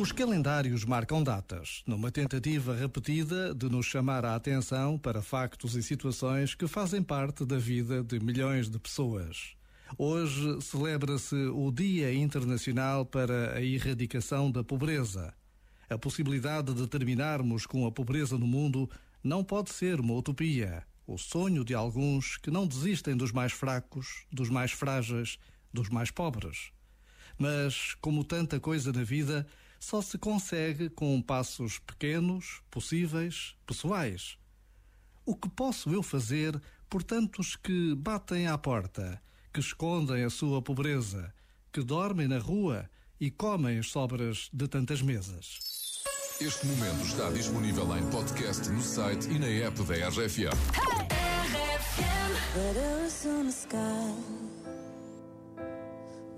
Os 0.00 0.10
calendários 0.10 0.84
marcam 0.84 1.22
datas, 1.22 1.84
numa 1.86 2.10
tentativa 2.10 2.74
repetida 2.74 3.54
de 3.54 3.68
nos 3.68 3.86
chamar 3.86 4.24
a 4.24 4.34
atenção 4.34 4.98
para 4.98 5.22
factos 5.22 5.76
e 5.76 5.84
situações 5.84 6.52
que 6.52 6.66
fazem 6.66 7.00
parte 7.00 7.44
da 7.44 7.58
vida 7.58 8.02
de 8.02 8.18
milhões 8.18 8.68
de 8.68 8.76
pessoas. 8.76 9.54
Hoje 9.96 10.60
celebra-se 10.62 11.36
o 11.36 11.70
Dia 11.70 12.12
Internacional 12.12 13.06
para 13.06 13.54
a 13.54 13.62
Erradicação 13.62 14.50
da 14.50 14.64
Pobreza. 14.64 15.32
A 15.88 15.96
possibilidade 15.96 16.74
de 16.74 16.88
terminarmos 16.88 17.64
com 17.64 17.86
a 17.86 17.92
pobreza 17.92 18.36
no 18.36 18.48
mundo 18.48 18.90
não 19.22 19.44
pode 19.44 19.70
ser 19.70 20.00
uma 20.00 20.14
utopia, 20.14 20.82
o 21.06 21.16
sonho 21.16 21.64
de 21.64 21.72
alguns 21.72 22.36
que 22.36 22.50
não 22.50 22.66
desistem 22.66 23.16
dos 23.16 23.30
mais 23.30 23.52
fracos, 23.52 24.26
dos 24.32 24.50
mais 24.50 24.72
frágeis, 24.72 25.38
dos 25.72 25.88
mais 25.88 26.10
pobres. 26.10 26.72
Mas, 27.38 27.94
como 28.00 28.24
tanta 28.24 28.58
coisa 28.58 28.92
na 28.92 29.04
vida, 29.04 29.46
só 29.84 30.00
se 30.00 30.16
consegue 30.16 30.88
com 30.88 31.20
passos 31.20 31.78
pequenos, 31.78 32.62
possíveis, 32.70 33.54
pessoais. 33.66 34.38
O 35.26 35.36
que 35.36 35.48
posso 35.48 35.90
eu 35.90 36.02
fazer 36.02 36.58
por 36.88 37.02
tantos 37.02 37.54
que 37.54 37.94
batem 37.94 38.46
à 38.46 38.56
porta, 38.56 39.20
que 39.52 39.60
escondem 39.60 40.24
a 40.24 40.30
sua 40.30 40.62
pobreza, 40.62 41.32
que 41.70 41.82
dormem 41.82 42.26
na 42.26 42.38
rua 42.38 42.88
e 43.20 43.30
comem 43.30 43.78
as 43.78 43.90
sobras 43.90 44.48
de 44.54 44.66
tantas 44.66 45.02
mesas? 45.02 45.58
Este 46.40 46.66
momento 46.66 47.04
está 47.04 47.30
disponível 47.30 47.96
em 47.96 48.10
podcast 48.10 48.70
no 48.70 48.80
site 48.80 49.28
e 49.28 49.38
na 49.38 49.48
app 49.48 49.82
da 49.82 50.08
RFM. 50.08 50.56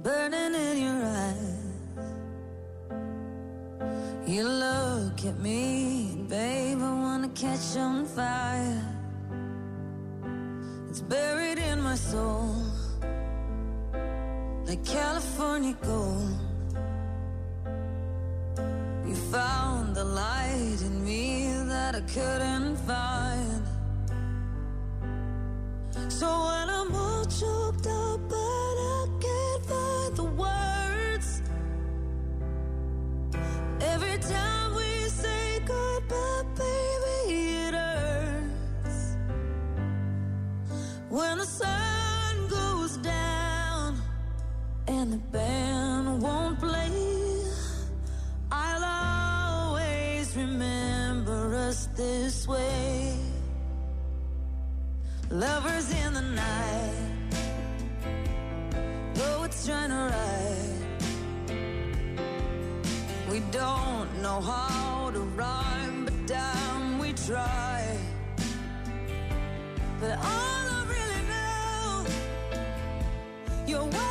Burning 0.03 0.55
in 0.55 0.85
your 0.85 1.05
eyes 1.05 1.66
You 4.27 4.43
look 4.43 5.25
at 5.25 5.39
me, 5.39 6.27
babe, 6.29 6.79
I 6.83 6.93
wanna 6.93 7.29
catch 7.29 7.77
on 7.77 8.07
fire. 8.07 8.83
It's 10.89 11.01
buried 11.01 11.59
in 11.59 11.81
my 11.81 11.95
soul, 11.95 12.57
like 14.67 14.85
California 14.85 15.77
gold. 15.81 16.41
You 19.07 19.15
found 19.31 19.95
the 19.95 20.05
light 20.05 20.81
in 20.83 21.05
me 21.05 21.53
that 21.69 21.95
I 21.95 22.01
couldn't 22.01 22.79
find. 22.79 23.63
So 26.09 26.27
when 26.27 26.69
I'm 26.69 26.93
all 26.93 27.25
choked 27.27 27.87
up, 27.87 28.26
sun 41.59 42.49
goes 42.49 42.97
down 42.99 44.01
and 44.89 45.13
the 45.13 45.23
band 45.37 46.23
won't 46.23 46.59
play, 46.59 46.93
I'll 48.51 48.85
always 48.85 50.37
remember 50.37 51.55
us 51.69 51.89
this 51.97 52.47
way. 52.47 53.17
Lovers 55.31 55.89
in 56.03 56.15
the 56.15 56.27
night, 56.45 57.33
though 59.15 59.45
it's 59.45 59.67
trying 59.67 59.91
to 59.91 60.03
ride. 60.15 60.87
We 63.31 63.41
don't 63.51 64.09
know 64.23 64.41
how 64.41 65.11
to 65.13 65.21
rhyme, 65.41 66.05
but 66.05 66.27
damn, 66.27 66.99
we 66.99 67.13
try. 67.13 67.99
your 73.77 73.85
way 73.89 74.06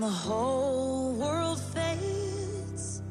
the 0.00 0.08
whole 0.08 1.12
world 1.14 1.60
fades, 1.60 3.02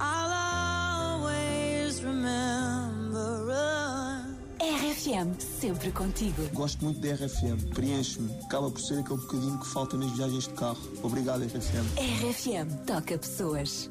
I'll 0.00 1.20
always 1.20 2.02
remember 2.02 3.50
us. 3.50 4.24
RFM, 4.58 5.34
sempre 5.38 5.92
contigo. 5.92 6.48
Gosto 6.54 6.84
muito 6.84 7.00
da 7.00 7.14
RFM, 7.14 7.74
preenche-me. 7.74 8.32
Acaba 8.44 8.70
por 8.70 8.80
ser 8.80 8.98
aquele 8.98 9.18
bocadinho 9.20 9.58
que 9.58 9.66
falta 9.66 9.96
nas 9.96 10.10
viagens 10.12 10.44
de 10.44 10.54
carro. 10.54 10.78
Obrigado, 11.02 11.44
RFM. 11.44 11.84
RFM, 11.98 12.84
toca 12.86 13.18
pessoas. 13.18 13.90